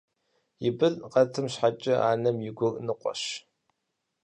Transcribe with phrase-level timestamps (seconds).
[0.67, 3.21] И бын къэтым щхьэкӀэ анэм и гур ныкъуэщ.